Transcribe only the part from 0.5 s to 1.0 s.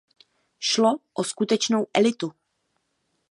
Šlo